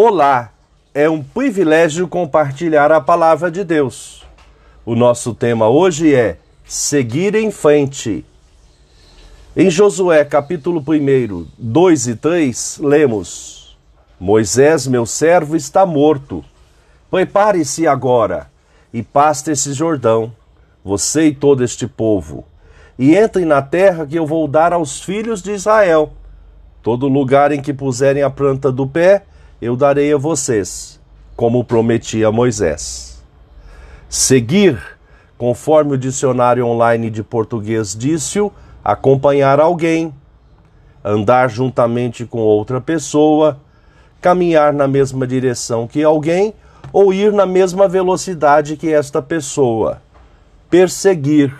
Olá, 0.00 0.52
é 0.94 1.10
um 1.10 1.20
privilégio 1.20 2.06
compartilhar 2.06 2.92
a 2.92 3.00
palavra 3.00 3.50
de 3.50 3.64
Deus. 3.64 4.24
O 4.86 4.94
nosso 4.94 5.34
tema 5.34 5.68
hoje 5.68 6.14
é 6.14 6.38
Seguir 6.64 7.34
em 7.34 7.50
frente. 7.50 8.24
Em 9.56 9.68
Josué 9.68 10.24
capítulo 10.24 10.80
1, 10.86 11.48
2 11.58 12.06
e 12.06 12.14
3, 12.14 12.78
lemos: 12.80 13.76
Moisés, 14.20 14.86
meu 14.86 15.04
servo, 15.04 15.56
está 15.56 15.84
morto. 15.84 16.44
Prepare-se 17.10 17.84
agora 17.84 18.48
e 18.94 19.02
paste 19.02 19.50
esse 19.50 19.72
Jordão, 19.72 20.32
você 20.84 21.24
e 21.24 21.34
todo 21.34 21.64
este 21.64 21.88
povo, 21.88 22.44
e 22.96 23.16
entrem 23.16 23.44
na 23.44 23.62
terra 23.62 24.06
que 24.06 24.14
eu 24.14 24.24
vou 24.24 24.46
dar 24.46 24.72
aos 24.72 25.02
filhos 25.02 25.42
de 25.42 25.50
Israel. 25.50 26.12
Todo 26.84 27.08
lugar 27.08 27.50
em 27.50 27.60
que 27.60 27.74
puserem 27.74 28.22
a 28.22 28.30
planta 28.30 28.70
do 28.70 28.86
pé, 28.86 29.24
eu 29.60 29.76
darei 29.76 30.12
a 30.12 30.16
vocês, 30.16 31.00
como 31.36 31.64
prometi 31.64 32.24
a 32.24 32.30
Moisés. 32.30 33.22
Seguir, 34.08 34.80
conforme 35.36 35.94
o 35.94 35.98
dicionário 35.98 36.66
online 36.66 37.10
de 37.10 37.22
português 37.22 37.94
disse, 37.94 38.38
acompanhar 38.84 39.60
alguém, 39.60 40.14
andar 41.04 41.50
juntamente 41.50 42.24
com 42.24 42.38
outra 42.38 42.80
pessoa, 42.80 43.58
caminhar 44.20 44.72
na 44.72 44.88
mesma 44.88 45.26
direção 45.26 45.86
que 45.86 46.02
alguém 46.02 46.54
ou 46.92 47.12
ir 47.12 47.32
na 47.32 47.46
mesma 47.46 47.86
velocidade 47.86 48.76
que 48.76 48.92
esta 48.92 49.20
pessoa. 49.20 50.00
Perseguir. 50.70 51.54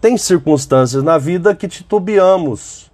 Tem 0.00 0.16
circunstâncias 0.16 1.02
na 1.02 1.18
vida 1.18 1.54
que 1.54 1.68
titubeamos. 1.68 2.90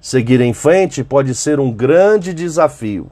Seguir 0.00 0.40
em 0.40 0.52
frente 0.52 1.04
pode 1.04 1.34
ser 1.34 1.60
um 1.60 1.70
grande 1.72 2.32
desafio. 2.32 3.10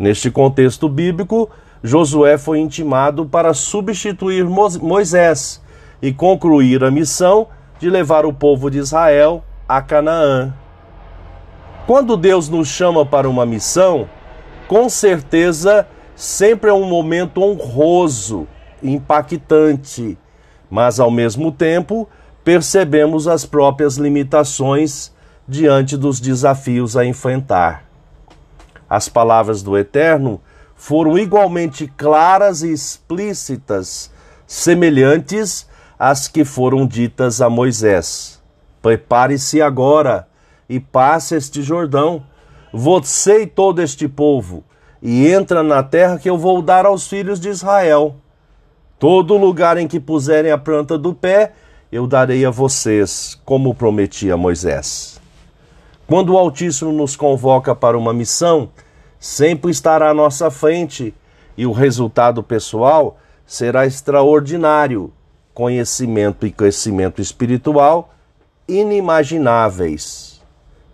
Neste 0.00 0.30
contexto 0.30 0.88
bíblico, 0.88 1.50
Josué 1.84 2.38
foi 2.38 2.58
intimado 2.58 3.26
para 3.26 3.52
substituir 3.52 4.46
Moisés 4.46 5.60
e 6.00 6.10
concluir 6.10 6.82
a 6.82 6.90
missão 6.90 7.48
de 7.78 7.90
levar 7.90 8.24
o 8.24 8.32
povo 8.32 8.70
de 8.70 8.78
Israel 8.78 9.44
a 9.68 9.82
Canaã. 9.82 10.54
Quando 11.86 12.16
Deus 12.16 12.48
nos 12.48 12.68
chama 12.68 13.04
para 13.04 13.28
uma 13.28 13.44
missão, 13.44 14.08
com 14.66 14.88
certeza 14.88 15.86
sempre 16.16 16.70
é 16.70 16.72
um 16.72 16.88
momento 16.88 17.42
honroso, 17.42 18.48
impactante, 18.82 20.16
mas 20.70 20.98
ao 20.98 21.10
mesmo 21.10 21.52
tempo 21.52 22.08
percebemos 22.42 23.28
as 23.28 23.44
próprias 23.44 23.98
limitações 23.98 25.12
diante 25.46 25.94
dos 25.94 26.20
desafios 26.20 26.96
a 26.96 27.04
enfrentar. 27.04 27.89
As 28.90 29.08
palavras 29.08 29.62
do 29.62 29.78
Eterno 29.78 30.40
foram 30.74 31.16
igualmente 31.16 31.86
claras 31.96 32.64
e 32.64 32.72
explícitas, 32.72 34.10
semelhantes 34.48 35.68
às 35.96 36.26
que 36.26 36.44
foram 36.44 36.84
ditas 36.84 37.40
a 37.40 37.48
Moisés. 37.48 38.42
Prepare-se 38.82 39.62
agora 39.62 40.26
e 40.68 40.80
passe 40.80 41.36
este 41.36 41.62
Jordão, 41.62 42.24
você 42.72 43.42
e 43.42 43.46
todo 43.46 43.80
este 43.80 44.08
povo, 44.08 44.64
e 45.00 45.30
entra 45.30 45.62
na 45.62 45.84
terra 45.84 46.18
que 46.18 46.28
eu 46.28 46.36
vou 46.36 46.60
dar 46.60 46.84
aos 46.84 47.06
filhos 47.06 47.38
de 47.38 47.48
Israel. 47.48 48.16
Todo 48.98 49.36
lugar 49.36 49.76
em 49.76 49.86
que 49.86 50.00
puserem 50.00 50.50
a 50.50 50.58
planta 50.58 50.98
do 50.98 51.14
pé, 51.14 51.52
eu 51.92 52.06
darei 52.06 52.44
a 52.44 52.50
vocês, 52.50 53.40
como 53.44 53.74
prometi 53.74 54.32
a 54.32 54.36
Moisés. 54.36 55.19
Quando 56.10 56.34
o 56.34 56.36
Altíssimo 56.38 56.90
nos 56.90 57.14
convoca 57.14 57.72
para 57.72 57.96
uma 57.96 58.12
missão, 58.12 58.70
sempre 59.16 59.70
estará 59.70 60.10
à 60.10 60.12
nossa 60.14 60.50
frente 60.50 61.14
e 61.56 61.64
o 61.64 61.70
resultado 61.70 62.42
pessoal 62.42 63.16
será 63.46 63.86
extraordinário 63.86 65.12
conhecimento 65.54 66.48
e 66.48 66.50
crescimento 66.50 67.22
espiritual 67.22 68.12
inimagináveis. 68.66 70.42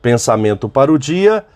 Pensamento 0.02 0.68
para 0.68 0.92
o 0.92 0.98
dia. 0.98 1.46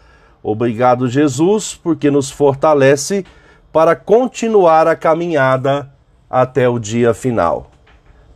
Obrigado, 0.43 1.07
Jesus, 1.07 1.75
porque 1.75 2.11
nos 2.11 2.31
fortalece 2.31 3.27
para 3.71 3.95
continuar 3.95 4.87
a 4.87 4.97
caminhada 4.97 5.93
até 6.31 6.67
o 6.67 6.79
dia 6.79 7.13
final. 7.13 7.71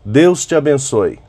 Deus 0.04 0.44
te 0.44 0.54
abençoe. 0.54 1.23